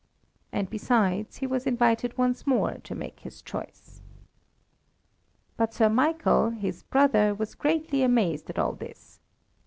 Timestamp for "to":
2.85-2.95